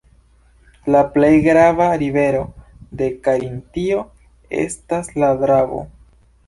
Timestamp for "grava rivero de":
1.49-3.13